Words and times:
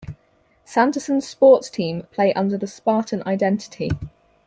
Sanderson's 0.65 1.27
sports 1.27 1.69
team 1.69 2.07
play 2.11 2.33
under 2.33 2.57
the 2.57 2.65
Spartan 2.65 3.21
identity. 3.27 3.91